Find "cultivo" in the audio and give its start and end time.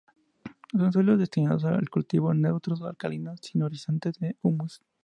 1.91-2.33